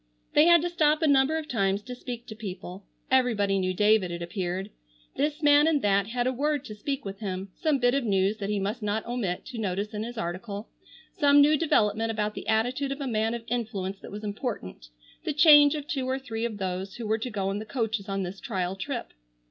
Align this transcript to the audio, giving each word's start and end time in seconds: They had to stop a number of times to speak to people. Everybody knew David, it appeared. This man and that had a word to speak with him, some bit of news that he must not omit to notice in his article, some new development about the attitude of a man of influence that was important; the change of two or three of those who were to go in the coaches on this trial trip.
They 0.33 0.47
had 0.47 0.63
to 0.63 0.69
stop 0.71 1.03
a 1.03 1.07
number 1.07 1.37
of 1.37 1.47
times 1.47 1.83
to 1.83 1.93
speak 1.93 2.25
to 2.25 2.35
people. 2.35 2.83
Everybody 3.11 3.59
knew 3.59 3.71
David, 3.75 4.09
it 4.09 4.23
appeared. 4.23 4.71
This 5.15 5.43
man 5.43 5.67
and 5.67 5.83
that 5.83 6.07
had 6.07 6.25
a 6.25 6.33
word 6.33 6.65
to 6.65 6.73
speak 6.73 7.05
with 7.05 7.19
him, 7.19 7.49
some 7.53 7.77
bit 7.77 7.93
of 7.93 8.03
news 8.03 8.37
that 8.37 8.49
he 8.49 8.57
must 8.59 8.81
not 8.81 9.05
omit 9.05 9.45
to 9.45 9.59
notice 9.59 9.93
in 9.93 10.01
his 10.01 10.17
article, 10.17 10.69
some 11.13 11.39
new 11.39 11.55
development 11.55 12.09
about 12.09 12.33
the 12.33 12.47
attitude 12.47 12.91
of 12.91 12.99
a 12.99 13.05
man 13.05 13.35
of 13.35 13.43
influence 13.45 13.99
that 13.99 14.09
was 14.11 14.23
important; 14.23 14.87
the 15.23 15.33
change 15.33 15.75
of 15.75 15.87
two 15.87 16.09
or 16.09 16.17
three 16.17 16.45
of 16.45 16.57
those 16.57 16.95
who 16.95 17.05
were 17.05 17.19
to 17.19 17.29
go 17.29 17.51
in 17.51 17.59
the 17.59 17.63
coaches 17.63 18.09
on 18.09 18.23
this 18.23 18.39
trial 18.39 18.75
trip. 18.75 19.13